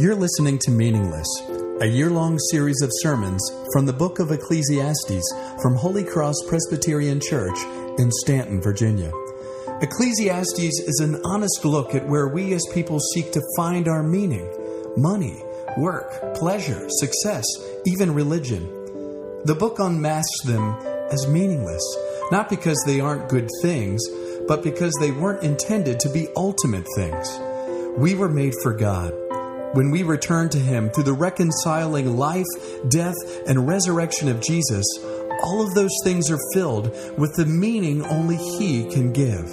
[0.00, 1.28] You're listening to Meaningless,
[1.82, 3.38] a year long series of sermons
[3.70, 5.22] from the book of Ecclesiastes
[5.60, 7.58] from Holy Cross Presbyterian Church
[7.98, 9.12] in Staunton, Virginia.
[9.82, 14.48] Ecclesiastes is an honest look at where we as people seek to find our meaning
[14.96, 15.44] money,
[15.76, 17.44] work, pleasure, success,
[17.84, 18.64] even religion.
[19.44, 20.76] The book unmasks them
[21.10, 21.84] as meaningless,
[22.32, 24.02] not because they aren't good things,
[24.48, 27.38] but because they weren't intended to be ultimate things.
[27.98, 29.12] We were made for God.
[29.72, 32.46] When we return to Him through the reconciling life,
[32.88, 33.14] death,
[33.46, 34.84] and resurrection of Jesus,
[35.44, 36.86] all of those things are filled
[37.16, 39.48] with the meaning only He can give.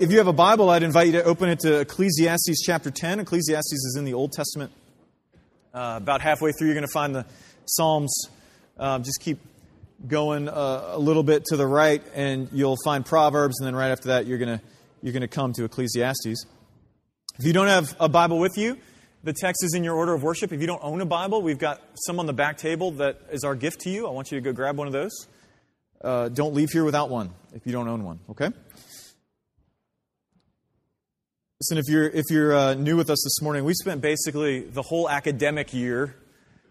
[0.00, 3.20] If you have a Bible, I'd invite you to open it to Ecclesiastes chapter 10.
[3.20, 4.72] Ecclesiastes is in the Old Testament.
[5.74, 7.26] Uh, about halfway through, you're going to find the
[7.66, 8.30] Psalms.
[8.78, 9.38] Uh, just keep
[10.06, 13.90] going uh, a little bit to the right, and you'll find Proverbs, and then right
[13.90, 14.64] after that, you're going to
[15.02, 16.44] you're going to come to Ecclesiastes.
[17.38, 18.78] If you don't have a Bible with you,
[19.24, 20.52] the text is in your order of worship.
[20.52, 23.44] If you don't own a Bible, we've got some on the back table that is
[23.44, 24.06] our gift to you.
[24.06, 25.26] I want you to go grab one of those.
[26.02, 28.20] Uh, don't leave here without one if you don't own one.
[28.30, 28.50] Okay.
[31.60, 34.82] Listen, if you're if you're uh, new with us this morning, we spent basically the
[34.82, 36.14] whole academic year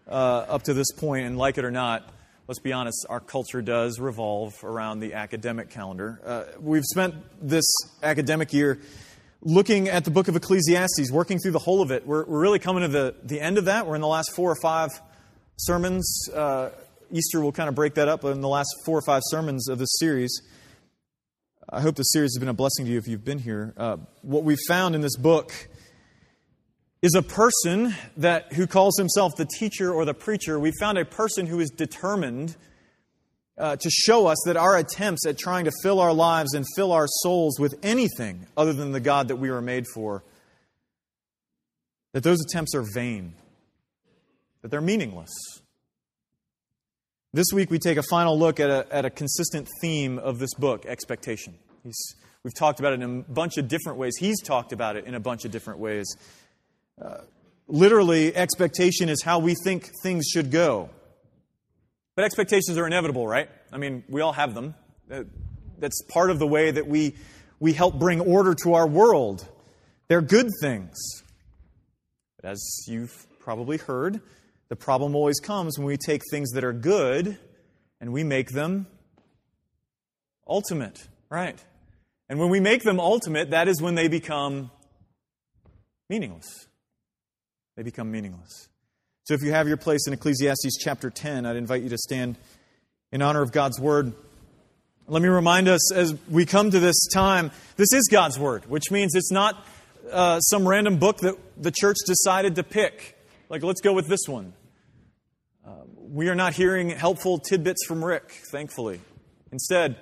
[0.07, 2.09] uh, up to this point, and like it or not,
[2.47, 6.21] let's be honest, our culture does revolve around the academic calendar.
[6.25, 7.65] Uh, we've spent this
[8.01, 8.79] academic year
[9.41, 12.07] looking at the book of Ecclesiastes, working through the whole of it.
[12.07, 13.85] We're, we're really coming to the, the end of that.
[13.85, 14.89] We're in the last four or five
[15.57, 16.29] sermons.
[16.33, 16.69] Uh,
[17.11, 19.77] Easter will kind of break that up in the last four or five sermons of
[19.77, 20.41] this series.
[21.69, 23.73] I hope this series has been a blessing to you if you've been here.
[23.75, 25.51] Uh, what we've found in this book
[27.01, 30.59] is a person that who calls himself the teacher or the preacher.
[30.59, 32.55] We found a person who is determined
[33.57, 36.91] uh, to show us that our attempts at trying to fill our lives and fill
[36.91, 40.23] our souls with anything other than the God that we were made for,
[42.13, 43.33] that those attempts are vain,
[44.61, 45.31] that they're meaningless.
[47.33, 50.53] This week we take a final look at a, at a consistent theme of this
[50.55, 51.55] book, expectation.
[51.83, 54.13] He's, we've talked about it in a bunch of different ways.
[54.17, 56.07] He's talked about it in a bunch of different ways.
[57.67, 60.89] Literally, expectation is how we think things should go.
[62.15, 63.49] But expectations are inevitable, right?
[63.71, 64.73] I mean, we all have them.
[65.77, 67.15] That's part of the way that we,
[67.59, 69.45] we help bring order to our world.
[70.07, 70.95] They're good things.
[72.37, 74.21] But as you've probably heard,
[74.69, 77.37] the problem always comes when we take things that are good
[77.99, 78.87] and we make them
[80.47, 81.61] ultimate, right?
[82.29, 84.71] And when we make them ultimate, that is when they become
[86.09, 86.66] meaningless
[87.77, 88.69] they become meaningless.
[89.25, 92.35] So if you have your place in Ecclesiastes chapter 10, I'd invite you to stand
[93.11, 94.13] in honor of God's word.
[95.07, 98.89] Let me remind us as we come to this time, this is God's word, which
[98.89, 99.63] means it's not
[100.11, 103.15] uh, some random book that the church decided to pick.
[103.47, 104.53] Like, let's go with this one.
[105.65, 109.01] Uh, we are not hearing helpful tidbits from Rick, thankfully.
[109.51, 109.97] Instead,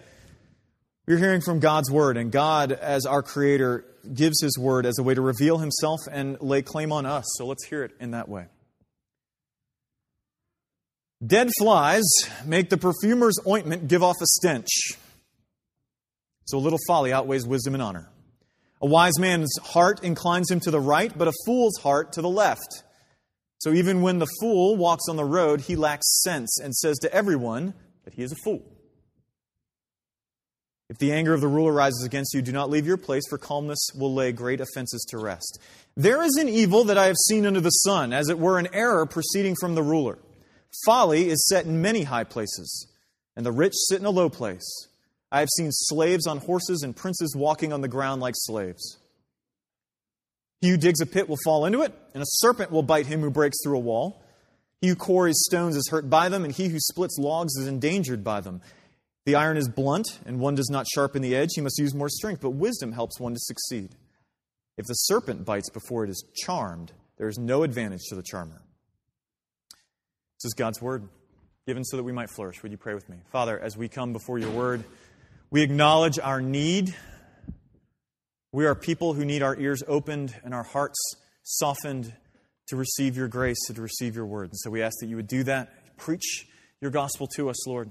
[1.07, 5.03] we're hearing from God's word, and God, as our creator, gives his word as a
[5.03, 7.25] way to reveal himself and lay claim on us.
[7.37, 8.47] So let's hear it in that way.
[11.25, 12.03] Dead flies
[12.45, 14.69] make the perfumer's ointment give off a stench.
[16.45, 18.09] So a little folly outweighs wisdom and honor.
[18.81, 22.29] A wise man's heart inclines him to the right, but a fool's heart to the
[22.29, 22.83] left.
[23.59, 27.11] So even when the fool walks on the road, he lacks sense and says to
[27.13, 27.73] everyone
[28.03, 28.63] that he is a fool.
[30.89, 33.39] If the anger of the ruler rises against you, do not leave your place, for
[33.39, 35.59] calmness will lay great offenses to rest.
[35.97, 38.67] There is an evil that I have seen under the sun, as it were an
[38.71, 40.19] error proceeding from the ruler.
[40.85, 42.87] Folly is set in many high places,
[43.35, 44.87] and the rich sit in a low place.
[45.31, 48.99] I have seen slaves on horses and princes walking on the ground like slaves.
[50.61, 53.21] He who digs a pit will fall into it, and a serpent will bite him
[53.21, 54.21] who breaks through a wall.
[54.81, 58.23] He who quarries stones is hurt by them, and he who splits logs is endangered
[58.23, 58.61] by them.
[59.25, 61.49] The iron is blunt, and one does not sharpen the edge.
[61.55, 63.89] He must use more strength, but wisdom helps one to succeed.
[64.77, 68.61] If the serpent bites before it is charmed, there is no advantage to the charmer.
[70.37, 71.07] This is God's word,
[71.65, 72.61] given so that we might flourish.
[72.61, 73.17] Would you pray with me?
[73.31, 74.83] Father, as we come before your word,
[75.49, 76.93] we acknowledge our need.
[78.51, 80.99] We are people who need our ears opened and our hearts
[81.43, 82.13] softened
[82.67, 84.49] to receive your grace and to receive your word.
[84.49, 85.97] And so we ask that you would do that.
[85.97, 86.47] Preach
[86.81, 87.89] your gospel to us, Lord.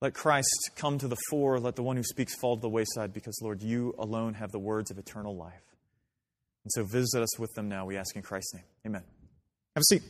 [0.00, 1.60] Let Christ come to the fore.
[1.60, 4.58] Let the one who speaks fall to the wayside, because, Lord, you alone have the
[4.58, 5.62] words of eternal life.
[6.64, 8.64] And so visit us with them now, we ask in Christ's name.
[8.86, 9.02] Amen.
[9.74, 10.02] Have a seat.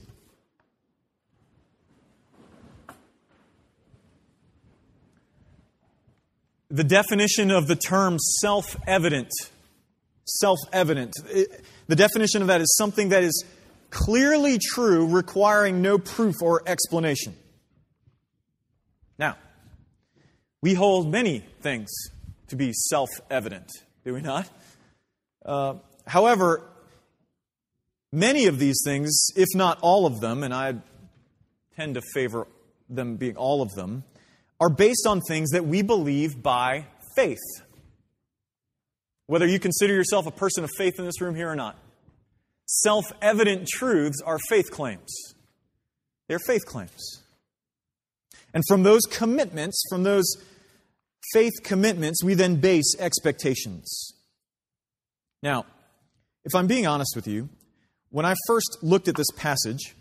[6.70, 9.30] the definition of the term self evident.
[10.24, 11.12] Self evident.
[11.88, 13.44] The definition of that is something that is
[13.90, 17.34] clearly true, requiring no proof or explanation.
[19.18, 19.36] Now,
[20.62, 21.90] we hold many things
[22.48, 23.70] to be self evident,
[24.04, 24.48] do we not?
[25.44, 25.74] Uh,
[26.06, 26.62] however,
[28.12, 30.74] many of these things, if not all of them, and I
[31.76, 32.46] tend to favor
[32.88, 34.04] them being all of them,
[34.58, 36.86] are based on things that we believe by
[37.16, 37.38] faith.
[39.26, 41.78] Whether you consider yourself a person of faith in this room here or not,
[42.66, 45.10] self evident truths are faith claims.
[46.28, 47.22] They're faith claims.
[48.52, 50.26] And from those commitments, from those
[51.32, 54.14] faith commitments, we then base expectations.
[55.42, 55.66] Now,
[56.44, 57.48] if I'm being honest with you,
[58.10, 59.94] when I first looked at this passage,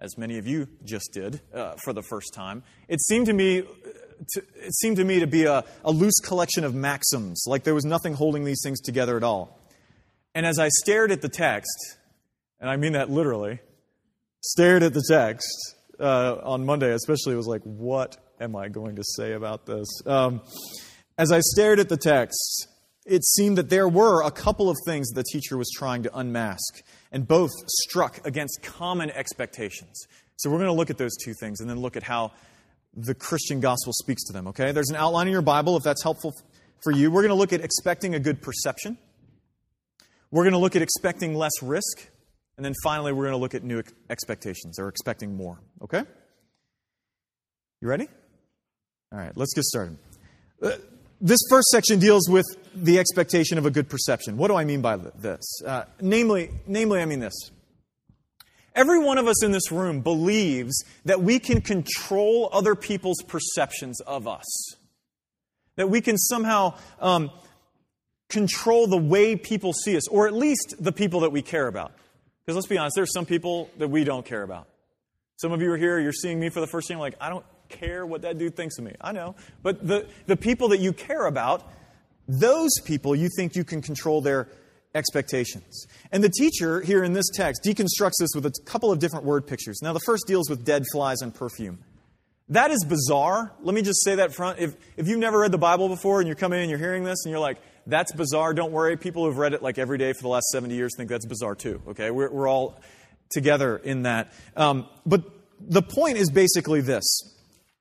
[0.00, 3.62] as many of you just did uh, for the first time, it seemed to me
[3.62, 7.74] to, it seemed to me to be a, a loose collection of maxims, like there
[7.74, 9.58] was nothing holding these things together at all.
[10.34, 11.96] And as I stared at the text,
[12.60, 13.60] and I mean that literally,
[14.42, 15.48] stared at the text
[15.98, 19.86] uh, on Monday, especially, it was like, what am I going to say about this?
[20.06, 20.40] Um,
[21.18, 22.66] as I stared at the text,
[23.06, 26.82] it seemed that there were a couple of things the teacher was trying to unmask,
[27.12, 30.06] and both struck against common expectations.
[30.36, 32.32] So we're going to look at those two things and then look at how
[32.94, 34.72] the Christian gospel speaks to them, okay?
[34.72, 36.32] There's an outline in your Bible if that's helpful
[36.82, 37.10] for you.
[37.10, 38.96] We're going to look at expecting a good perception.
[40.30, 42.08] We're going to look at expecting less risk.
[42.56, 46.04] And then finally, we're going to look at new expectations or expecting more, okay?
[47.80, 48.08] You ready?
[49.12, 49.96] All right, let's get started.
[50.62, 50.70] Uh,
[51.20, 54.36] this first section deals with the expectation of a good perception.
[54.36, 55.60] What do I mean by this?
[55.66, 57.34] Uh, namely, namely, I mean this.
[58.72, 64.00] Every one of us in this room believes that we can control other people's perceptions
[64.02, 64.46] of us.
[65.74, 67.32] That we can somehow um,
[68.28, 71.92] control the way people see us, or at least the people that we care about.
[72.46, 74.68] Because let's be honest, there's some people that we don't care about.
[75.36, 77.44] Some of you are here, you're seeing me for the first time, like, I don't
[77.70, 78.94] care what that dude thinks of me.
[79.00, 79.36] I know.
[79.62, 81.70] But the, the people that you care about,
[82.28, 84.48] those people you think you can control their
[84.94, 85.86] expectations.
[86.12, 89.46] And the teacher here in this text deconstructs this with a couple of different word
[89.46, 89.80] pictures.
[89.82, 91.78] Now, the first deals with dead flies and perfume.
[92.48, 93.52] That is bizarre.
[93.62, 94.58] Let me just say that front.
[94.58, 97.04] If, if you've never read the Bible before and you're coming in and you're hearing
[97.04, 98.96] this and you're like, that's bizarre, don't worry.
[98.96, 101.54] People who've read it like every day for the last 70 years think that's bizarre
[101.54, 102.10] too, okay?
[102.10, 102.80] We're, we're all
[103.30, 104.32] together in that.
[104.56, 105.22] Um, but
[105.60, 107.04] the point is basically this.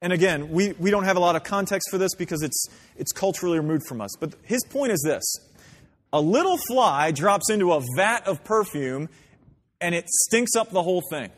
[0.02, 3.12] And again, we, we don't have a lot of context for this because it's, it's
[3.12, 4.12] culturally removed from us.
[4.20, 5.24] But his point is this
[6.14, 9.10] a little fly drops into a vat of perfume
[9.82, 11.30] and it stinks up the whole thing.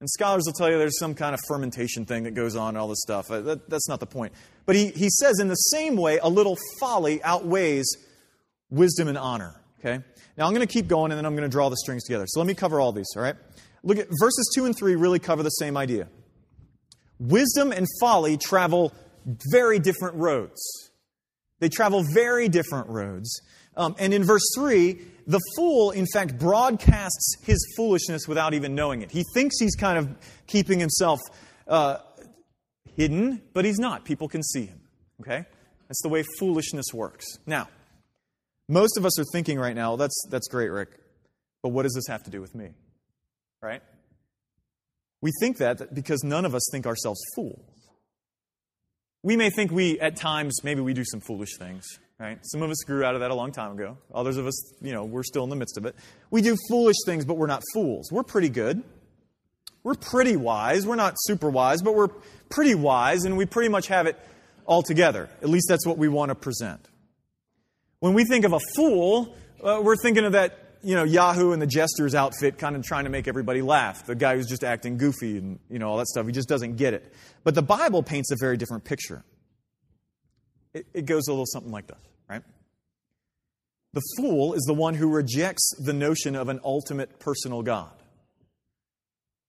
[0.00, 2.78] And scholars will tell you there's some kind of fermentation thing that goes on and
[2.78, 3.30] all this stuff.
[3.30, 4.32] Uh, that, that's not the point.
[4.64, 7.86] But he, he says, in the same way, a little folly outweighs
[8.70, 9.60] wisdom and honor.
[9.78, 10.02] Okay?
[10.38, 12.26] Now I'm going to keep going and then I'm going to draw the strings together.
[12.26, 13.36] So let me cover all these, all right?
[13.82, 16.08] Look at verses 2 and 3 really cover the same idea.
[17.20, 18.92] Wisdom and folly travel
[19.52, 20.90] very different roads.
[21.60, 23.40] They travel very different roads.
[23.76, 29.02] Um, and in verse 3, the fool, in fact, broadcasts his foolishness without even knowing
[29.02, 29.10] it.
[29.10, 30.08] He thinks he's kind of
[30.46, 31.20] keeping himself
[31.68, 31.98] uh,
[32.96, 34.04] hidden, but he's not.
[34.04, 34.80] People can see him.
[35.20, 35.44] Okay?
[35.88, 37.26] That's the way foolishness works.
[37.46, 37.68] Now,
[38.68, 40.90] most of us are thinking right now, that's, that's great, Rick,
[41.62, 42.70] but what does this have to do with me?
[43.62, 43.82] Right?
[45.22, 47.60] We think that because none of us think ourselves fools.
[49.22, 51.86] We may think we, at times, maybe we do some foolish things,
[52.18, 52.38] right?
[52.42, 53.98] Some of us grew out of that a long time ago.
[54.14, 55.94] Others of us, you know, we're still in the midst of it.
[56.30, 58.10] We do foolish things, but we're not fools.
[58.10, 58.82] We're pretty good.
[59.82, 60.86] We're pretty wise.
[60.86, 62.08] We're not super wise, but we're
[62.48, 64.18] pretty wise, and we pretty much have it
[64.64, 65.28] all together.
[65.42, 66.80] At least that's what we want to present.
[67.98, 71.60] When we think of a fool, uh, we're thinking of that you know, Yahoo and
[71.60, 74.06] the jester's outfit kind of trying to make everybody laugh.
[74.06, 76.26] The guy who's just acting goofy and, you know, all that stuff.
[76.26, 77.12] He just doesn't get it.
[77.44, 79.22] But the Bible paints a very different picture.
[80.72, 82.42] It, it goes a little something like this, right?
[83.92, 87.92] The fool is the one who rejects the notion of an ultimate personal God.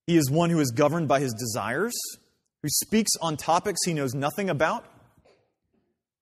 [0.08, 1.94] He is one who is governed by his desires,
[2.64, 4.86] who speaks on topics he knows nothing about,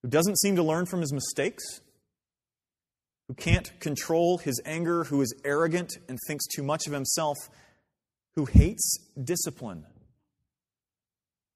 [0.03, 1.63] who doesn't seem to learn from his mistakes
[3.29, 7.37] who can't control his anger, who is arrogant and thinks too much of himself,
[8.35, 9.85] who hates discipline,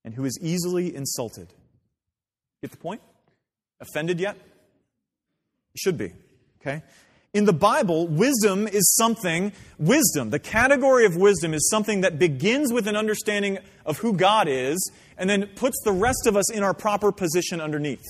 [0.05, 1.47] and who is easily insulted.
[2.61, 3.01] Get the point?
[3.81, 4.37] Offended yet?
[5.75, 6.13] Should be.
[6.61, 6.83] Okay?
[7.33, 12.71] In the Bible, wisdom is something, wisdom, the category of wisdom is something that begins
[12.71, 16.61] with an understanding of who God is and then puts the rest of us in
[16.61, 18.05] our proper position underneath.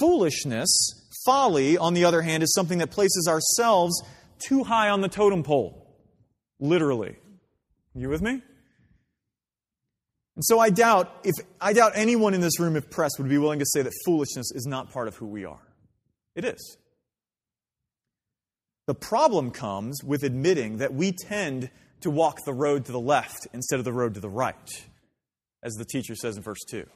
[0.00, 4.02] Foolishness, folly, on the other hand, is something that places ourselves
[4.38, 5.86] too high on the totem pole.
[6.58, 7.16] Literally.
[7.94, 8.42] You with me?
[10.36, 13.38] And so I doubt if I doubt anyone in this room, if pressed, would be
[13.38, 15.60] willing to say that foolishness is not part of who we are.
[16.34, 16.76] It is.
[18.86, 23.46] The problem comes with admitting that we tend to walk the road to the left
[23.52, 24.70] instead of the road to the right,
[25.62, 26.86] as the teacher says in verse 2.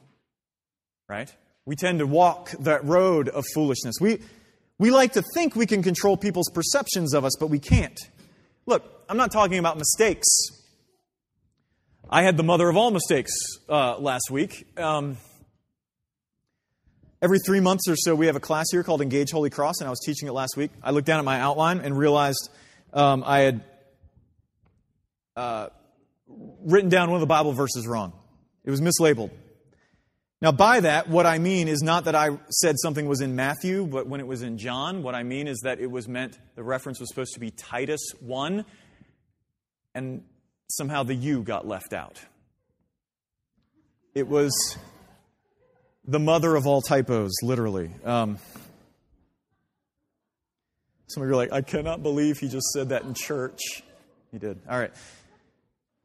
[1.07, 1.33] Right?
[1.65, 3.95] We tend to walk that road of foolishness.
[3.99, 4.19] We,
[4.77, 7.99] we like to think we can control people's perceptions of us, but we can't.
[8.67, 10.27] Look, I'm not talking about mistakes.
[12.07, 13.31] I had the mother of all mistakes
[13.67, 14.67] uh, last week.
[14.77, 15.17] Um,
[17.19, 19.87] every three months or so, we have a class here called Engage Holy Cross, and
[19.87, 20.69] I was teaching it last week.
[20.83, 22.49] I looked down at my outline and realized
[22.93, 23.63] um, I had
[25.35, 25.69] uh,
[26.63, 28.13] written down one of the Bible verses wrong.
[28.63, 29.31] It was mislabeled.
[30.41, 33.85] Now, by that, what I mean is not that I said something was in Matthew,
[33.85, 36.63] but when it was in John, what I mean is that it was meant, the
[36.63, 38.65] reference was supposed to be Titus 1,
[39.93, 40.23] and
[40.67, 42.19] somehow the U got left out.
[44.13, 44.77] It was
[46.05, 47.91] the mother of all typos, literally.
[48.03, 48.37] Um,
[51.07, 53.61] some of you are like, I cannot believe he just said that in church.
[54.31, 54.59] He did.
[54.69, 54.91] All right.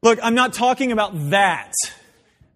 [0.01, 1.73] Look, I'm not talking about that.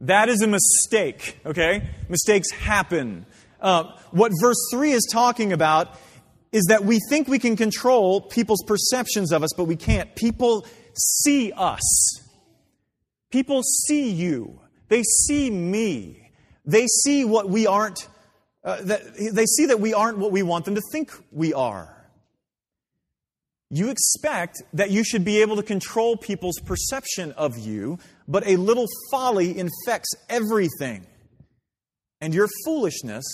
[0.02, 1.90] That is a mistake, okay?
[2.10, 3.26] Mistakes happen.
[3.62, 5.98] Uh, what verse 3 is talking about
[6.52, 10.16] is that we think we can control people's perceptions of us, but we can't.
[10.16, 12.22] People see us.
[13.32, 14.60] People see you.
[14.88, 16.32] They see me.
[16.66, 18.08] They see what we aren't,
[18.64, 21.92] uh, they see that we aren't what we want them to think we are.
[23.70, 28.56] You expect that you should be able to control people's perception of you, but a
[28.56, 31.06] little folly infects everything.
[32.22, 33.26] And your foolishness,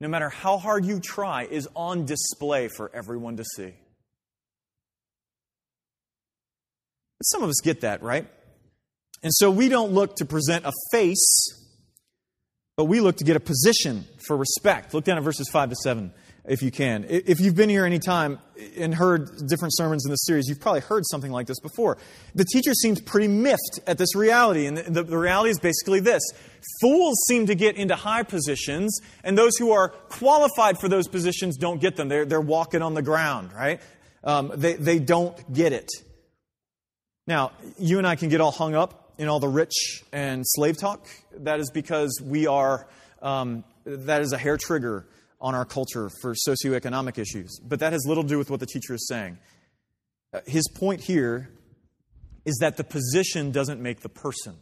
[0.00, 3.74] no matter how hard you try, is on display for everyone to see.
[7.24, 8.26] Some of us get that, right?
[9.22, 11.46] And so we don't look to present a face,
[12.76, 14.92] but we look to get a position for respect.
[14.94, 16.12] Look down at verses 5 to 7
[16.44, 17.06] if you can.
[17.08, 18.40] If you've been here any time
[18.76, 21.98] and heard different sermons in this series, you've probably heard something like this before.
[22.34, 26.22] The teacher seems pretty miffed at this reality, and the, the, reality is basically this
[26.80, 31.56] Fools seem to get into high positions, and those who are qualified for those positions
[31.56, 32.08] don't get them.
[32.08, 33.80] They're, they're walking on the ground, right?
[34.24, 35.90] Um, they, they don't get it.
[37.26, 40.76] Now, you and I can get all hung up in all the rich and slave
[40.76, 41.06] talk.
[41.38, 42.86] That is because we are,
[43.20, 45.06] um, that is a hair trigger
[45.42, 47.58] on our culture for socioeconomic issues.
[47.58, 49.38] But that has little to do with what the teacher is saying.
[50.32, 51.50] Uh, his point here
[52.44, 54.54] is that the position doesn't make the person.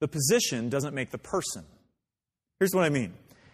[0.00, 1.64] The position doesn't make the person.
[2.60, 3.12] Here's what I mean.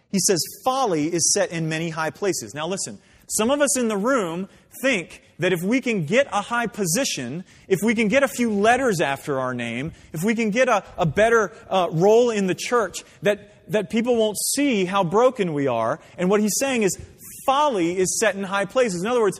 [0.09, 2.53] He says, folly is set in many high places.
[2.53, 4.49] Now, listen, some of us in the room
[4.81, 8.51] think that if we can get a high position, if we can get a few
[8.51, 12.55] letters after our name, if we can get a, a better uh, role in the
[12.55, 15.99] church, that that people won't see how broken we are.
[16.17, 16.97] And what he's saying is
[17.45, 19.03] folly is set in high places.
[19.03, 19.39] In other words,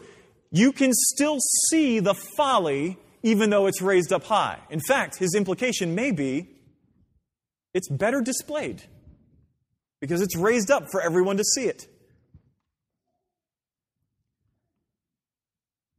[0.51, 1.37] you can still
[1.69, 4.59] see the folly even though it's raised up high.
[4.69, 6.49] In fact, his implication may be
[7.73, 8.81] it's better displayed
[9.99, 11.87] because it's raised up for everyone to see it.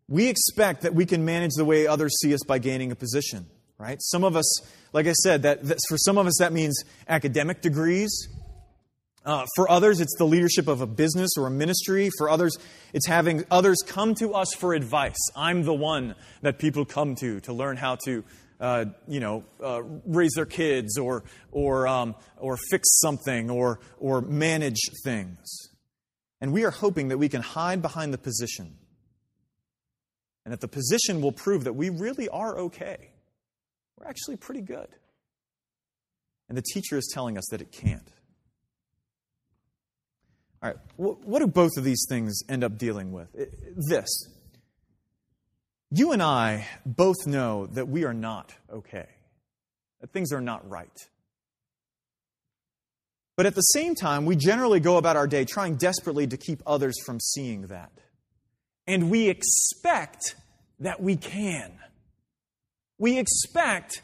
[0.09, 3.47] We expect that we can manage the way others see us by gaining a position,
[3.83, 4.01] right?
[4.01, 4.63] Some of us
[4.93, 8.29] like I said, that, that for some of us that means academic degrees.
[9.25, 12.11] Uh, for others, it's the leadership of a business or a ministry.
[12.19, 12.57] For others,
[12.93, 15.17] it's having others come to us for advice.
[15.37, 18.25] I'm the one that people come to to learn how to,
[18.61, 21.23] uh, you know, uh, raise their kids or
[21.53, 25.69] or um, or fix something or or manage things.
[26.41, 28.77] And we are hoping that we can hide behind the position,
[30.45, 33.12] and that the position will prove that we really are okay
[33.99, 34.89] we're actually pretty good.
[36.49, 38.11] And the teacher is telling us that it can't.
[40.63, 43.29] All right, what do both of these things end up dealing with?
[43.89, 44.09] This.
[45.91, 49.07] You and I both know that we are not okay,
[50.01, 50.97] that things are not right.
[53.37, 56.63] But at the same time, we generally go about our day trying desperately to keep
[56.67, 57.93] others from seeing that.
[58.87, 60.37] And we expect
[60.81, 61.73] that we can
[63.03, 64.01] we expect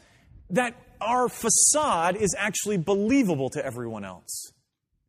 [0.49, 4.51] that our facade is actually believable to everyone else.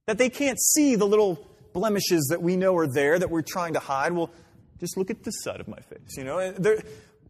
[0.06, 3.72] That they can't see the little blemishes that we know are there that we're trying
[3.72, 4.12] to hide.
[4.12, 4.30] Well,
[4.78, 6.16] just look at this side of my face.
[6.16, 6.54] You know,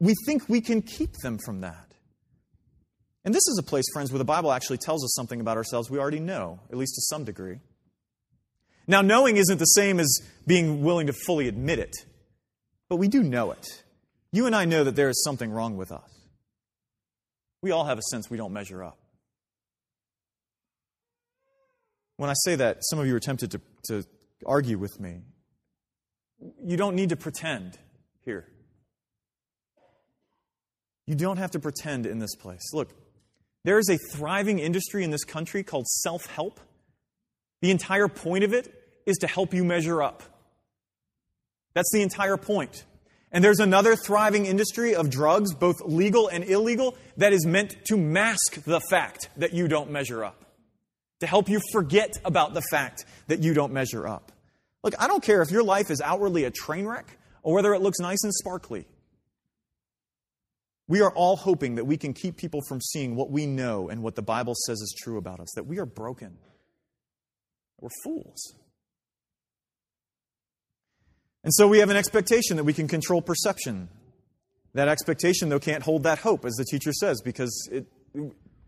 [0.01, 1.95] we think we can keep them from that.
[3.25, 5.89] And this is a place, friends, where the Bible actually tells us something about ourselves
[5.91, 7.61] we already know, at least to some degree.
[8.87, 11.97] Now, knowing isn't the same as being willing to fully admit it,
[12.91, 13.83] but we do know it.
[14.31, 16.20] You and I know that there is something wrong with us.
[17.63, 18.99] We all have a sense we don't measure up.
[22.17, 24.05] When I say that, some of you are tempted to, to
[24.47, 25.23] argue with me.
[26.63, 27.79] You don't need to pretend
[28.25, 28.47] here.
[31.07, 32.73] You don't have to pretend in this place.
[32.73, 32.91] Look,
[33.65, 36.61] there is a thriving industry in this country called self help.
[37.63, 38.73] The entire point of it
[39.07, 40.23] is to help you measure up.
[41.75, 42.85] That's the entire point.
[43.33, 47.97] And there's another thriving industry of drugs, both legal and illegal, that is meant to
[47.97, 50.45] mask the fact that you don't measure up,
[51.21, 54.33] to help you forget about the fact that you don't measure up.
[54.83, 57.83] Look, I don't care if your life is outwardly a train wreck or whether it
[57.83, 58.87] looks nice and sparkly.
[60.89, 64.03] We are all hoping that we can keep people from seeing what we know and
[64.03, 66.37] what the Bible says is true about us, that we are broken.
[67.81, 68.55] We're fools.
[71.43, 73.89] And so we have an expectation that we can control perception.
[74.75, 77.87] That expectation, though, can't hold that hope, as the teacher says, because it,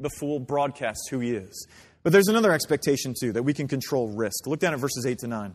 [0.00, 1.67] the fool broadcasts who he is.
[2.02, 4.47] But there's another expectation, too, that we can control risk.
[4.47, 5.55] Look down at verses 8 to 9.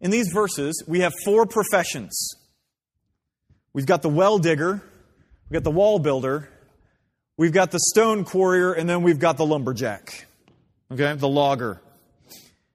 [0.00, 2.36] In these verses, we have four professions.
[3.72, 4.82] We've got the well digger,
[5.48, 6.48] we've got the wall builder,
[7.36, 10.26] we've got the stone quarrier, and then we've got the lumberjack.
[10.90, 11.80] Okay, the logger.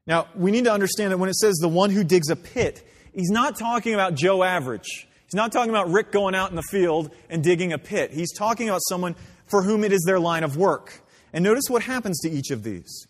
[0.08, 2.88] Now, we need to understand that when it says the one who digs a pit,
[3.14, 5.08] he's not talking about Joe Average.
[5.26, 8.12] He's not talking about Rick going out in the field and digging a pit.
[8.12, 11.02] He's talking about someone for whom it is their line of work.
[11.34, 13.08] And notice what happens to each of these.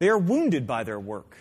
[0.00, 1.36] They are wounded by their work.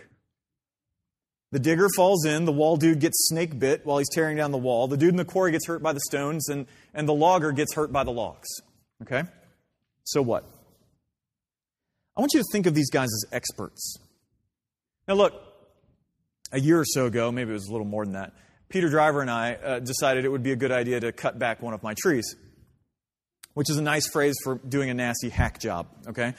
[1.52, 4.58] The digger falls in, the wall dude gets snake bit while he's tearing down the
[4.58, 4.88] wall.
[4.88, 7.74] The dude in the quarry gets hurt by the stones, and, and the logger gets
[7.74, 8.48] hurt by the logs.
[9.02, 9.24] Okay?
[10.04, 10.46] So what?
[12.16, 13.98] I want you to think of these guys as experts.
[15.08, 15.34] Now, look,
[16.52, 18.34] a year or so ago, maybe it was a little more than that,
[18.70, 21.62] Peter Driver and I uh, decided it would be a good idea to cut back
[21.62, 22.36] one of my trees,
[23.54, 26.34] which is a nice phrase for doing a nasty hack job, okay?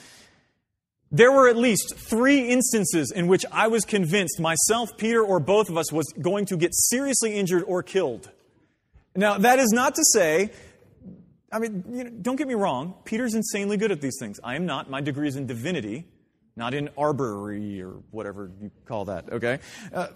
[1.10, 5.68] There were at least three instances in which I was convinced myself, Peter, or both
[5.68, 8.30] of us was going to get seriously injured or killed.
[9.14, 10.50] Now, that is not to say,
[11.54, 14.40] I mean, you know, don't get me wrong, Peter's insanely good at these things.
[14.42, 14.90] I am not.
[14.90, 16.06] My degree is in divinity,
[16.56, 19.60] not in arbory or whatever you call that, okay?
[19.92, 20.08] Uh,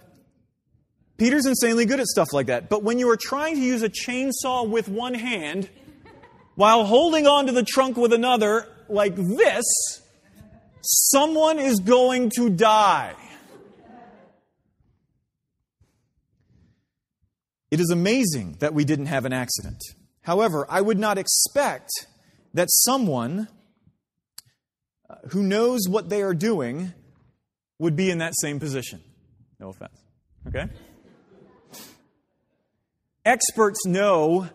[1.17, 2.69] Peter's insanely good at stuff like that.
[2.69, 5.69] But when you are trying to use a chainsaw with one hand
[6.55, 9.65] while holding onto the trunk with another, like this,
[10.81, 13.15] Someone is going to die.
[17.69, 19.81] It is amazing that we didn't have an accident.
[20.29, 21.89] However, I would not expect
[22.53, 23.47] that someone
[25.09, 26.93] uh, who knows what they are doing
[27.79, 29.01] would be in that same position.
[29.59, 29.99] No offense.
[30.47, 30.67] Okay?
[33.25, 34.47] Experts know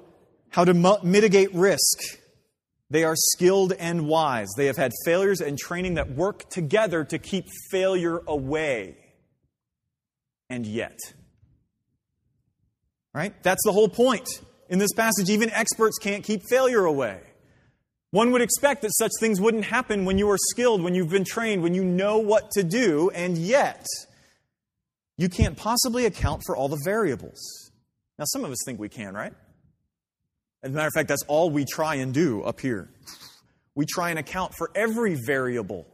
[0.51, 1.99] how to mitigate risk
[2.89, 4.51] they are skilled and wise.
[4.57, 8.95] They have had failures and training that work together to keep failure away.
[10.49, 11.01] And yet,
[13.13, 13.35] right?
[13.43, 14.29] That's the whole point.
[14.68, 17.20] In this passage, even experts can't keep failure away.
[18.11, 21.24] One would expect that such things wouldn't happen when you are skilled, when you've been
[21.24, 23.85] trained, when you know what to do, and yet,
[25.16, 27.72] you can't possibly account for all the variables.
[28.18, 29.33] Now, some of us think we can, right?
[30.62, 32.88] As a matter of fact, that's all we try and do up here.
[33.74, 35.87] We try and account for every variable.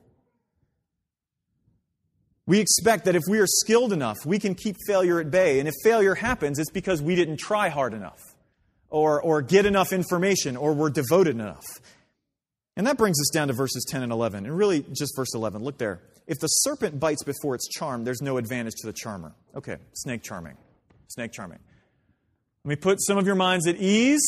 [2.47, 5.59] We expect that if we are skilled enough, we can keep failure at bay.
[5.59, 8.21] And if failure happens, it's because we didn't try hard enough,
[8.91, 11.65] or, or get enough information, or we're devoted enough.
[12.77, 14.47] And that brings us down to verses 10 and 11.
[14.47, 15.63] And really, just verse 11.
[15.63, 16.01] Look there.
[16.27, 19.35] If the serpent bites before it's charmed, there's no advantage to the charmer.
[19.55, 20.57] Okay, snake charming.
[21.09, 21.59] Snake charming.
[22.65, 24.23] Let me put some of your minds at ease.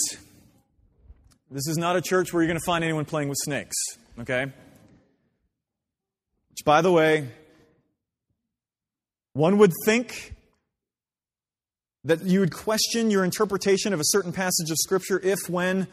[1.50, 3.76] This is not a church where you're going to find anyone playing with snakes,
[4.18, 4.46] okay?
[6.50, 7.28] Which, by the way,
[9.34, 10.34] one would think
[12.04, 15.86] that you would question your interpretation of a certain passage of Scripture if, when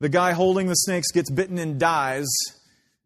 [0.00, 2.28] the guy holding the snakes gets bitten and dies,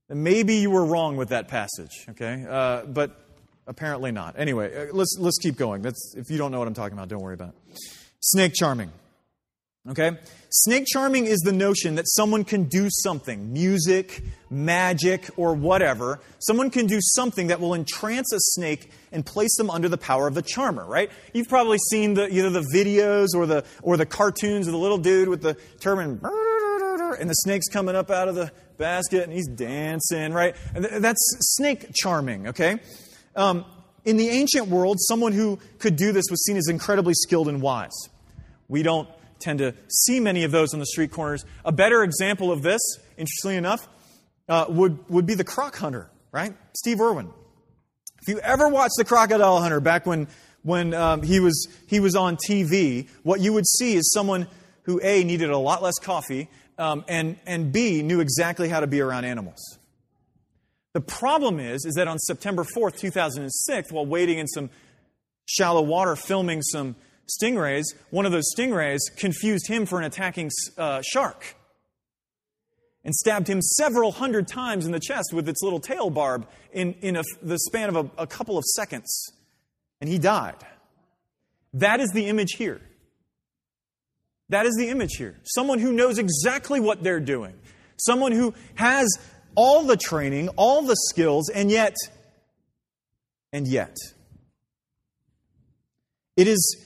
[0.09, 2.45] maybe you were wrong with that passage, okay?
[2.49, 3.21] Uh, but
[3.67, 4.39] apparently not.
[4.39, 5.83] Anyway, uh, let's, let's keep going.
[5.83, 7.79] That's, if you don't know what I'm talking about, don't worry about it.
[8.21, 8.91] Snake charming.
[9.91, 10.13] Okay?
[10.49, 16.21] Snake charming is the notion that someone can do something, music, magic, or whatever.
[16.39, 20.27] Someone can do something that will entrance a snake and place them under the power
[20.27, 21.11] of the charmer, right?
[21.35, 24.97] You've probably seen the, either the videos or the, or the cartoons of the little
[24.97, 29.49] dude with the turban, And the snake's coming up out of the basket and he's
[29.49, 30.57] dancing, right?
[30.75, 32.79] That's snake charming, okay?
[33.37, 33.67] Um,
[34.07, 37.61] in the ancient world, someone who could do this was seen as incredibly skilled and
[37.61, 38.09] wise.
[38.69, 41.45] We don't tend to see many of those on the street corners.
[41.65, 42.81] A better example of this,
[43.17, 43.89] interestingly enough,
[44.49, 46.55] uh, would, would be the croc hunter, right?
[46.75, 47.31] Steve Irwin.
[48.23, 50.29] If you ever watched the crocodile hunter back when,
[50.63, 54.47] when um, he, was, he was on TV, what you would see is someone
[54.83, 58.87] who, A, needed a lot less coffee, um, and, and B, knew exactly how to
[58.87, 59.79] be around animals.
[60.95, 64.71] The problem is, is that on September 4th, 2006, while waiting in some
[65.47, 66.97] shallow water filming some
[67.29, 71.57] stingrays, one of those stingrays confused him for an attacking uh, shark
[73.05, 76.95] and stabbed him several hundred times in the chest with its little tail barb in,
[77.03, 79.33] in a, the span of a, a couple of seconds.
[80.01, 80.57] And he died.
[81.75, 82.81] That is the image here.
[84.49, 85.39] That is the image here.
[85.45, 87.55] Someone who knows exactly what they're doing.
[87.97, 89.09] Someone who has
[89.55, 91.95] all the training, all the skills, and yet,
[93.53, 93.97] and yet,
[96.37, 96.84] it is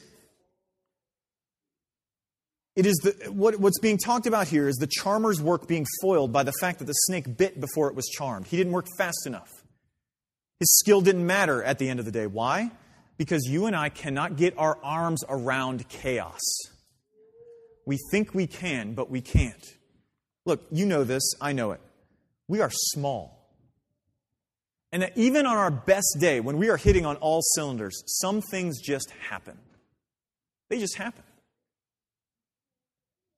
[2.79, 6.33] it is the, what, what's being talked about here is the charmer's work being foiled
[6.33, 8.47] by the fact that the snake bit before it was charmed.
[8.47, 9.51] He didn't work fast enough.
[10.61, 12.29] His skill didn't matter at the end of the day.
[12.29, 12.71] Why?
[13.17, 16.39] Because you and I cannot get our arms around chaos.
[17.85, 19.75] We think we can, but we can't.
[20.47, 21.81] Look, you know this, I know it.
[22.47, 23.51] We are small.
[24.93, 28.81] And even on our best day, when we are hitting on all cylinders, some things
[28.81, 29.59] just happen.
[30.71, 31.25] They just happen.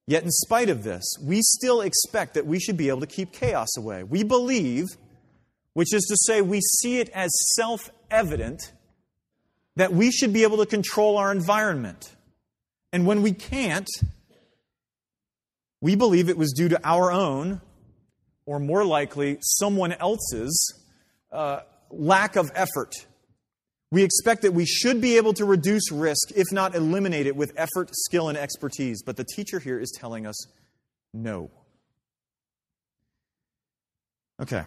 [0.07, 3.33] Yet, in spite of this, we still expect that we should be able to keep
[3.33, 4.03] chaos away.
[4.03, 4.87] We believe,
[5.75, 8.73] which is to say, we see it as self evident,
[9.77, 12.15] that we should be able to control our environment.
[12.93, 13.89] And when we can't,
[15.81, 17.61] we believe it was due to our own,
[18.47, 20.75] or more likely, someone else's
[21.31, 21.61] uh,
[21.91, 23.07] lack of effort
[23.91, 27.53] we expect that we should be able to reduce risk, if not eliminate it, with
[27.57, 29.03] effort, skill, and expertise.
[29.03, 30.47] But the teacher here is telling us
[31.13, 31.51] no.
[34.41, 34.65] Okay.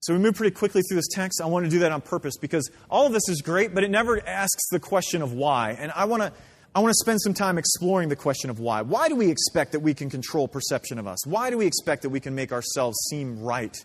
[0.00, 1.40] So we move pretty quickly through this text.
[1.40, 3.90] I want to do that on purpose because all of this is great, but it
[3.90, 5.76] never asks the question of why.
[5.78, 6.32] And I want to
[6.76, 8.82] I want to spend some time exploring the question of why.
[8.82, 11.24] Why do we expect that we can control perception of us?
[11.24, 13.76] Why do we expect that we can make ourselves seem right?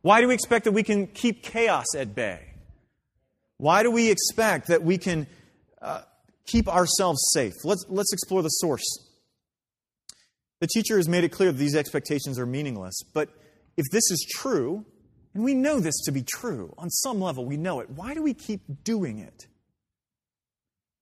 [0.00, 2.53] Why do we expect that we can keep chaos at bay?
[3.64, 5.26] Why do we expect that we can
[5.80, 6.02] uh,
[6.46, 7.54] keep ourselves safe?
[7.64, 8.84] Let's, let's explore the source.
[10.60, 13.00] The teacher has made it clear that these expectations are meaningless.
[13.14, 13.30] But
[13.78, 14.84] if this is true,
[15.32, 18.22] and we know this to be true, on some level we know it, why do
[18.22, 19.46] we keep doing it?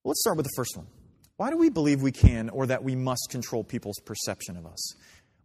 [0.05, 0.87] Well, let's start with the first one.
[1.38, 4.94] Why do we believe we can or that we must control people's perception of us?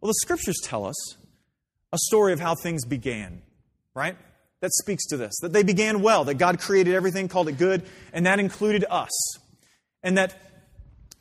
[0.00, 1.16] Well, the scriptures tell us
[1.92, 3.42] a story of how things began,
[3.92, 4.16] right?
[4.60, 7.82] That speaks to this that they began well, that God created everything, called it good,
[8.12, 9.10] and that included us.
[10.02, 10.34] And that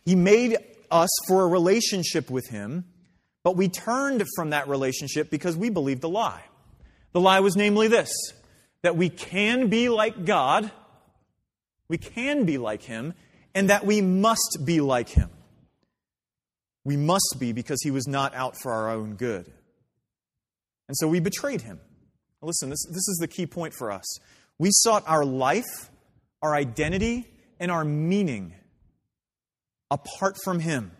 [0.05, 0.57] He made
[0.89, 2.85] us for a relationship with Him,
[3.43, 6.43] but we turned from that relationship because we believed the lie.
[7.13, 8.11] The lie was namely this
[8.83, 10.71] that we can be like God,
[11.89, 13.13] we can be like Him,
[13.55, 15.29] and that we must be like Him.
[16.85, 19.51] We must be because He was not out for our own good.
[20.87, 21.79] And so we betrayed Him.
[22.41, 24.05] Listen, this, this is the key point for us.
[24.59, 25.89] We sought our life,
[26.41, 27.25] our identity,
[27.59, 28.53] and our meaning
[29.89, 30.91] apart from Him.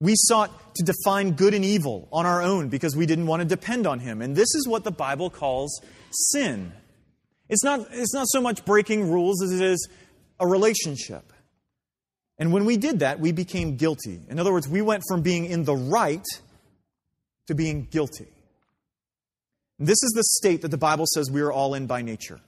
[0.00, 3.46] We sought to define good and evil on our own because we didn't want to
[3.46, 4.20] depend on Him.
[4.20, 5.80] And this is what the Bible calls
[6.10, 6.72] sin.
[7.48, 9.88] It's not, it's not so much breaking rules as it is
[10.40, 11.32] a relationship.
[12.38, 14.20] And when we did that, we became guilty.
[14.28, 16.24] In other words, we went from being in the right
[17.46, 18.26] to being guilty.
[19.78, 22.40] This is the state that the Bible says we are all in by nature.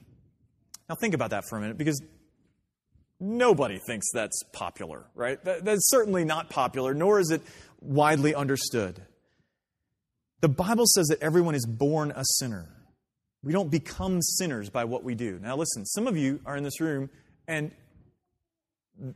[0.87, 2.01] Now, think about that for a minute because
[3.19, 5.43] nobody thinks that's popular, right?
[5.43, 7.41] that's certainly not popular, nor is it
[7.81, 9.01] widely understood.
[10.41, 12.69] The Bible says that everyone is born a sinner.
[13.43, 15.39] We don't become sinners by what we do.
[15.41, 17.09] Now, listen, some of you are in this room,
[17.47, 17.71] and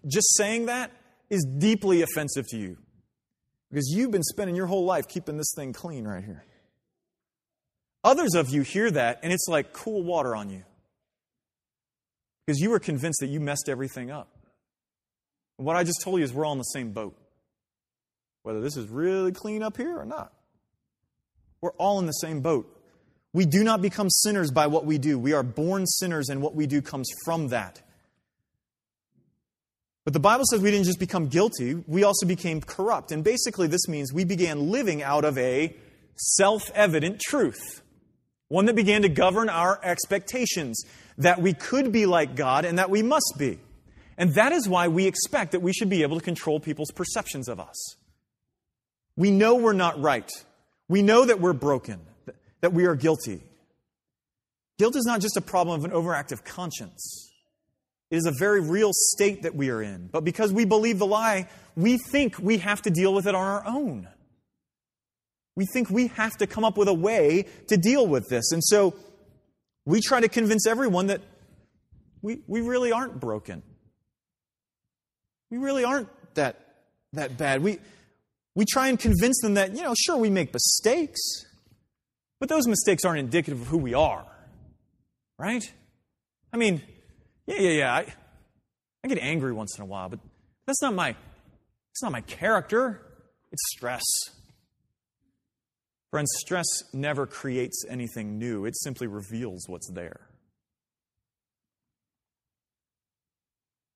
[0.08, 0.92] just saying that
[1.30, 2.78] is deeply offensive to you
[3.70, 6.44] because you've been spending your whole life keeping this thing clean right here.
[8.04, 10.64] Others of you hear that, and it's like cool water on you.
[12.46, 14.30] Because you were convinced that you messed everything up.
[15.58, 17.16] And what I just told you is we're all in the same boat.
[18.44, 20.34] Whether this is really clean up here or not.
[21.62, 22.76] We're all in the same boat.
[23.34, 25.20] We do not become sinners by what we do.
[25.20, 27.82] We are born sinners, and what we do comes from that.
[30.06, 33.12] But the Bible says we didn't just become guilty, we also became corrupt.
[33.12, 35.76] And basically, this means we began living out of a
[36.16, 37.84] self evident truth,
[38.50, 40.84] one that began to govern our expectations
[41.18, 43.60] that we could be like God and that we must be.
[44.18, 47.48] And that is why we expect that we should be able to control people's perceptions
[47.48, 47.96] of us.
[49.16, 50.30] We know we're not right.
[50.90, 52.02] We know that we're broken,
[52.62, 53.42] that we are guilty.
[54.78, 57.32] Guilt is not just a problem of an overactive conscience.
[58.10, 60.08] It is a very real state that we are in.
[60.12, 63.46] But because we believe the lie, we think we have to deal with it on
[63.46, 64.08] our own.
[65.60, 68.54] We think we have to come up with a way to deal with this.
[68.54, 68.96] And so
[69.84, 71.20] we try to convince everyone that
[72.22, 73.62] we, we really aren't broken.
[75.52, 76.62] We really aren't that,
[77.12, 77.62] that bad.
[77.62, 77.80] We,
[78.56, 81.20] we try and convince them that, you know, sure, we make mistakes,
[82.40, 84.26] but those mistakes aren't indicative of who we are.
[85.38, 85.70] Right?
[86.54, 86.82] I mean,
[87.48, 87.94] yeah, yeah, yeah.
[87.94, 88.06] I,
[89.04, 90.20] I get angry once in a while, but
[90.66, 93.02] that's not my that's not my character.
[93.52, 94.04] It's stress.
[96.12, 98.66] Friends, stress never creates anything new.
[98.66, 100.22] It simply reveals what's there.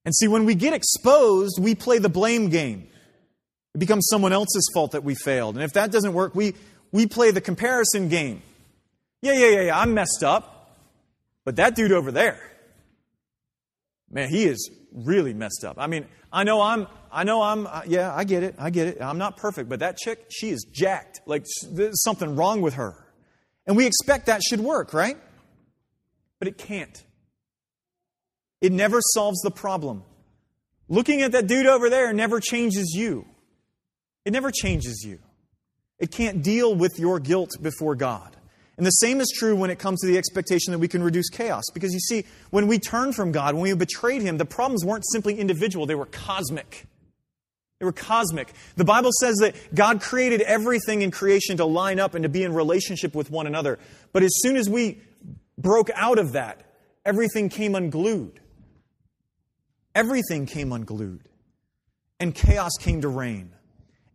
[0.06, 2.88] And see, when we get exposed, we play the blame game.
[3.73, 5.56] It becomes someone else's fault that we failed.
[5.56, 6.54] And if that doesn't work, we,
[6.91, 8.41] we play the comparison game.
[9.21, 10.78] Yeah, yeah, yeah, yeah, I'm messed up.
[11.45, 12.39] But that dude over there,
[14.12, 15.78] man, he is really messed up.
[15.80, 18.88] I mean, I know I'm, I know I'm, uh, yeah, I get it, I get
[18.88, 19.02] it.
[19.02, 21.21] I'm not perfect, but that chick, she is jacked.
[21.26, 22.95] Like, there's something wrong with her.
[23.67, 25.17] And we expect that should work, right?
[26.39, 27.04] But it can't.
[28.62, 30.04] It never solves the problem.
[30.89, 33.26] Looking at that dude over there never changes you.
[34.26, 35.19] It never changes you.
[35.99, 38.36] It can't deal with your guilt before God.
[38.76, 41.30] And the same is true when it comes to the expectation that we can reduce
[41.30, 41.63] chaos.
[41.73, 45.06] Because you see, when we turned from God, when we betrayed Him, the problems weren't
[45.12, 46.86] simply individual, they were cosmic.
[47.83, 48.53] They were cosmic.
[48.77, 52.41] The Bible says that God created everything in creation to line up and to be
[52.41, 53.77] in relationship with one another.
[54.13, 55.01] But as soon as we
[55.57, 56.61] broke out of that,
[57.03, 58.39] everything came unglued.
[59.93, 61.27] Everything came unglued.
[62.21, 63.51] And chaos came to reign.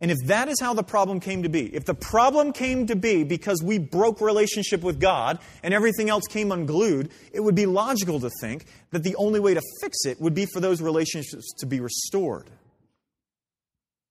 [0.00, 2.96] And if that is how the problem came to be, if the problem came to
[2.96, 7.66] be because we broke relationship with God and everything else came unglued, it would be
[7.66, 11.52] logical to think that the only way to fix it would be for those relationships
[11.58, 12.48] to be restored.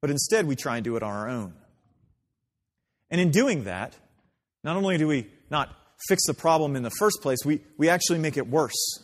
[0.02, 1.54] But instead, we try and do it on our own.
[3.10, 3.96] And in doing that,
[4.64, 5.76] not only do we not
[6.08, 9.04] fix the problem in the first place, we, we actually make it worse.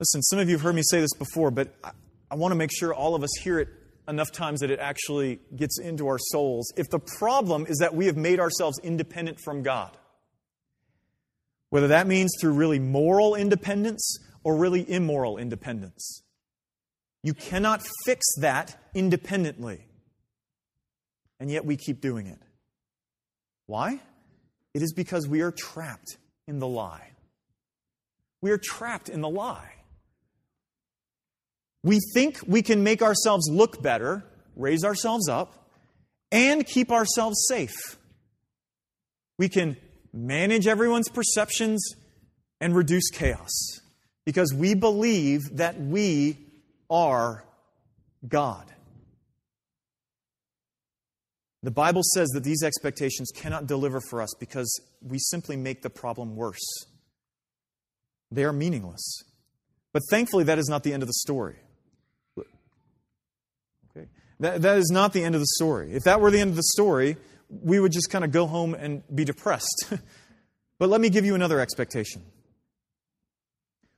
[0.00, 1.90] Listen, some of you have heard me say this before, but I,
[2.30, 3.68] I want to make sure all of us hear it
[4.08, 6.72] enough times that it actually gets into our souls.
[6.76, 9.96] If the problem is that we have made ourselves independent from God,
[11.70, 16.22] whether that means through really moral independence or really immoral independence,
[17.24, 19.80] you cannot fix that independently.
[21.40, 22.38] And yet we keep doing it.
[23.66, 23.98] Why?
[24.74, 27.12] It is because we are trapped in the lie.
[28.42, 29.72] We are trapped in the lie.
[31.82, 34.22] We think we can make ourselves look better,
[34.54, 35.70] raise ourselves up,
[36.30, 37.96] and keep ourselves safe.
[39.38, 39.78] We can
[40.12, 41.82] manage everyone's perceptions
[42.60, 43.80] and reduce chaos
[44.26, 46.43] because we believe that we
[46.90, 47.44] are
[48.26, 48.70] God.
[51.62, 55.88] The Bible says that these expectations cannot deliver for us because we simply make the
[55.88, 56.60] problem worse.
[58.30, 59.24] They are meaningless.
[59.92, 61.56] But thankfully, that is not the end of the story.
[63.96, 64.08] Okay.
[64.40, 65.92] That, that is not the end of the story.
[65.94, 67.16] If that were the end of the story,
[67.48, 69.92] we would just kind of go home and be depressed.
[70.78, 72.22] but let me give you another expectation.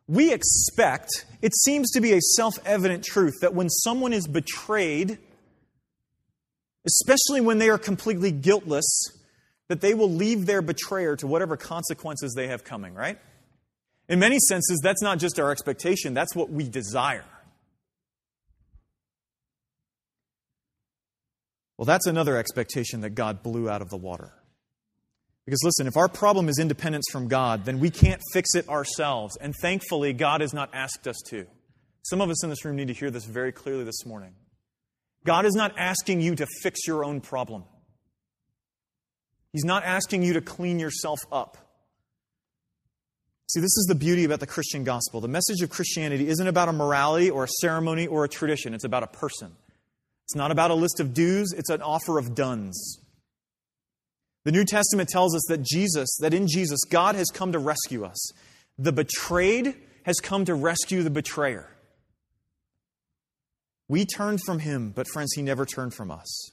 [0.09, 5.19] We expect, it seems to be a self evident truth, that when someone is betrayed,
[6.87, 8.87] especially when they are completely guiltless,
[9.69, 13.19] that they will leave their betrayer to whatever consequences they have coming, right?
[14.09, 17.25] In many senses, that's not just our expectation, that's what we desire.
[21.77, 24.33] Well, that's another expectation that God blew out of the water.
[25.47, 29.37] Because listen, if our problem is independence from God, then we can't fix it ourselves.
[29.41, 31.47] And thankfully, God has not asked us to.
[32.03, 34.35] Some of us in this room need to hear this very clearly this morning.
[35.25, 37.65] God is not asking you to fix your own problem.
[39.53, 41.57] He's not asking you to clean yourself up.
[43.49, 45.21] See, this is the beauty about the Christian gospel.
[45.21, 48.85] The message of Christianity isn't about a morality or a ceremony or a tradition, it's
[48.85, 49.53] about a person.
[50.25, 52.99] It's not about a list of do's, it's an offer of dones.
[54.47, 58.05] The New Testament tells us that Jesus, that in Jesus, God has come to rescue
[58.05, 58.31] us.
[58.79, 61.69] The betrayed has come to rescue the betrayer.
[63.89, 66.53] We turned from him, but friends, he never turned from us.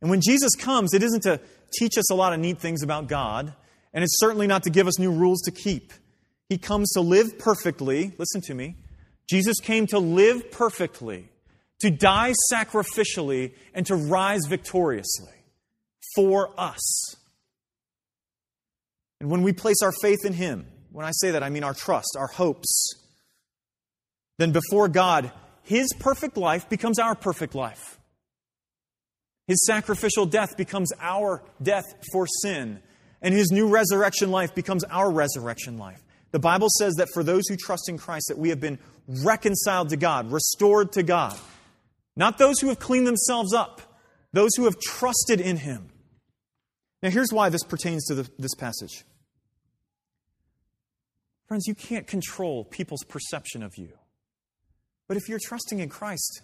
[0.00, 1.40] And when Jesus comes, it isn't to
[1.78, 3.54] teach us a lot of neat things about God,
[3.94, 5.92] and it's certainly not to give us new rules to keep.
[6.48, 8.14] He comes to live perfectly.
[8.18, 8.74] Listen to me.
[9.30, 11.28] Jesus came to live perfectly,
[11.78, 15.41] to die sacrificially, and to rise victoriously
[16.14, 17.16] for us.
[19.20, 21.74] And when we place our faith in Him, when I say that, I mean our
[21.74, 22.94] trust, our hopes,
[24.38, 25.30] then before God,
[25.62, 27.98] His perfect life becomes our perfect life.
[29.46, 32.80] His sacrificial death becomes our death for sin,
[33.20, 36.02] and His new resurrection life becomes our resurrection life.
[36.32, 39.90] The Bible says that for those who trust in Christ, that we have been reconciled
[39.90, 41.38] to God, restored to God.
[42.16, 43.80] Not those who have cleaned themselves up,
[44.32, 45.90] those who have trusted in Him.
[47.02, 49.04] Now, here's why this pertains to the, this passage.
[51.48, 53.92] Friends, you can't control people's perception of you.
[55.08, 56.42] But if you're trusting in Christ,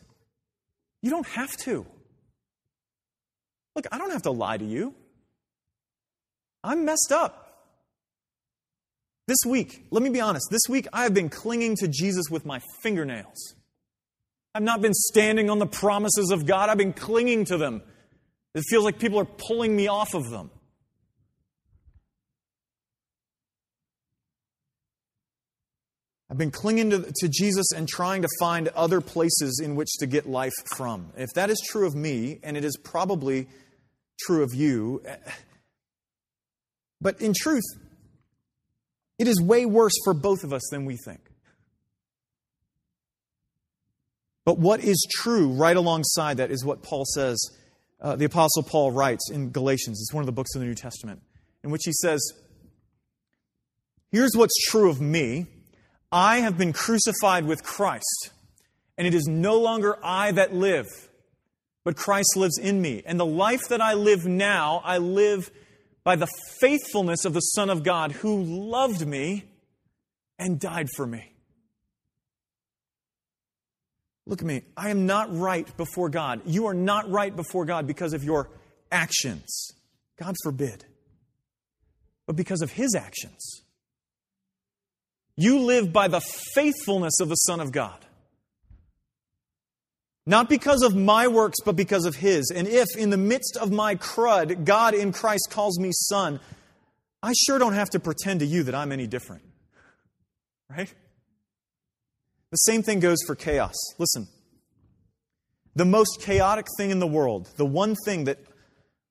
[1.01, 1.87] you don't have to.
[3.75, 4.95] Look, I don't have to lie to you.
[6.65, 7.45] I'm messed up.
[9.29, 12.47] This week, let me be honest, this week I have been clinging to Jesus with
[12.47, 13.55] my fingernails.
[14.55, 17.83] I've not been standing on the promises of God, I've been clinging to them.
[18.55, 20.51] It feels like people are pulling me off of them.
[26.31, 30.07] I've been clinging to, to, Jesus and trying to find other places in which to
[30.07, 31.11] get life from.
[31.17, 33.49] If that is true of me, and it is probably
[34.21, 35.17] true of you, eh,
[37.01, 37.65] but in truth,
[39.19, 41.21] it is way worse for both of us than we think.
[44.45, 47.39] But what is true right alongside that is what Paul says,
[48.01, 50.01] uh, the Apostle Paul writes in Galatians.
[50.01, 51.23] It's one of the books of the New Testament,
[51.65, 52.21] in which he says,
[54.11, 55.47] Here's what's true of me
[56.11, 58.31] I have been crucified with Christ,
[58.97, 60.87] and it is no longer I that live,
[61.85, 63.03] but Christ lives in me.
[63.05, 65.51] And the life that I live now, I live
[66.05, 66.29] by the
[66.61, 69.45] faithfulness of the Son of God who loved me
[70.39, 71.33] and died for me.
[74.29, 74.63] Look at me.
[74.77, 76.43] I am not right before God.
[76.45, 78.51] You are not right before God because of your
[78.93, 79.73] actions.
[80.19, 80.85] God forbid.
[82.27, 83.63] But because of His actions.
[85.35, 86.21] You live by the
[86.55, 88.05] faithfulness of the Son of God.
[90.27, 92.53] Not because of my works, but because of His.
[92.55, 96.39] And if in the midst of my crud, God in Christ calls me son,
[97.23, 99.43] I sure don't have to pretend to you that I'm any different.
[100.69, 100.93] Right?
[102.51, 103.75] The same thing goes for chaos.
[103.99, 104.27] Listen,
[105.77, 108.39] the most chaotic thing in the world, the one thing that,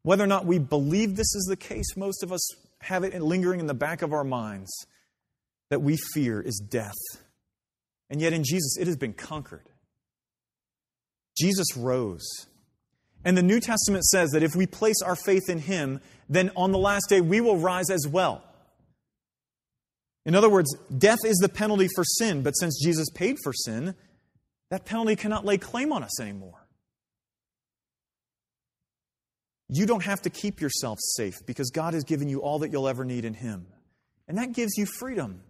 [0.03, 2.47] whether or not we believe this is the case, most of us
[2.81, 4.71] have it lingering in the back of our minds
[5.69, 6.95] that we fear is death.
[8.09, 9.65] And yet in Jesus, it has been conquered.
[11.37, 12.25] Jesus rose.
[13.25, 16.71] And the New Testament says that if we place our faith in Him, then on
[16.71, 18.43] the last day we will rise as well.
[20.27, 23.95] In other words, death is the penalty for sin, but since Jesus paid for sin,
[24.69, 26.67] that penalty cannot lay claim on us anymore.
[29.69, 32.89] You don't have to keep yourself safe because God has given you all that you'll
[32.89, 33.67] ever need in Him.
[34.27, 35.41] And that gives you freedom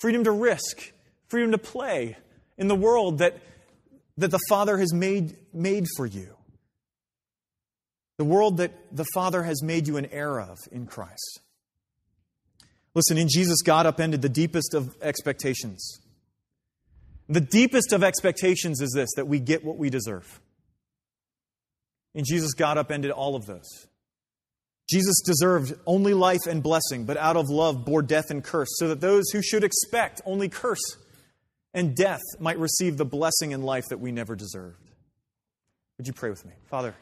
[0.00, 0.92] freedom to risk,
[1.28, 2.16] freedom to play
[2.58, 3.38] in the world that,
[4.16, 6.36] that the Father has made, made for you.
[8.18, 11.40] The world that the Father has made you an heir of in Christ.
[12.94, 16.00] Listen, in Jesus, God upended the deepest of expectations.
[17.28, 20.40] The deepest of expectations is this that we get what we deserve.
[22.14, 23.86] In Jesus, God upended all of those.
[24.90, 28.88] Jesus deserved only life and blessing, but out of love bore death and curse, so
[28.88, 30.96] that those who should expect only curse
[31.72, 34.90] and death might receive the blessing and life that we never deserved.
[35.96, 36.52] Would you pray with me?
[36.68, 36.94] Father,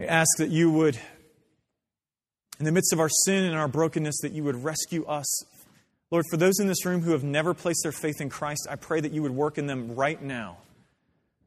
[0.00, 0.98] I ask that you would,
[2.62, 5.26] in the midst of our sin and our brokenness, that you would rescue us.
[6.12, 8.76] Lord, for those in this room who have never placed their faith in Christ, I
[8.76, 10.58] pray that you would work in them right now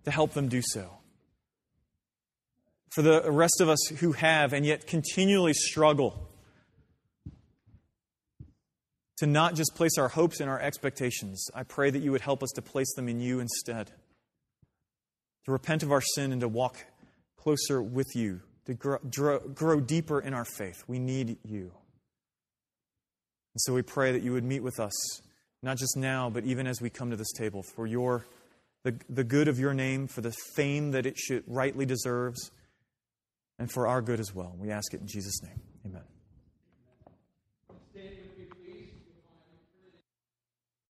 [0.03, 0.89] to help them do so
[2.95, 6.29] for the rest of us who have and yet continually struggle
[9.17, 12.41] to not just place our hopes and our expectations, I pray that you would help
[12.41, 13.91] us to place them in you instead.
[15.43, 16.85] To repent of our sin and to walk
[17.35, 20.83] closer with you, to grow, grow, grow deeper in our faith.
[20.87, 21.71] We need you.
[23.53, 24.93] And so we pray that you would meet with us,
[25.63, 28.25] not just now, but even as we come to this table, for your,
[28.83, 32.51] the, the good of your name, for the fame that it should rightly deserves
[33.57, 34.53] and for our good as well.
[34.57, 35.61] We ask it in Jesus' name.
[35.85, 36.14] Amen.